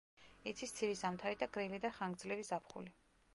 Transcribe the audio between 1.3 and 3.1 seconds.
და გრილი და ხანგრძლივი ზაფხული.